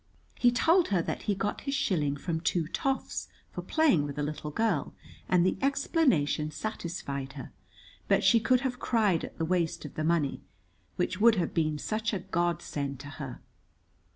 [0.33, 4.23] He told her that he got his shilling from two toffs for playing with a
[4.23, 4.95] little girl,
[5.29, 7.51] and the explanation satisfied her;
[8.07, 10.41] but she could have cried at the waste of the money,
[10.95, 13.41] which would have been such a God send to her.